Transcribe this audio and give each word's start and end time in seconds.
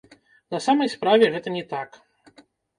На 0.55 0.61
самай 0.67 0.91
справе 0.95 1.31
гэта 1.37 1.55
не 1.59 1.63
так. 1.77 2.03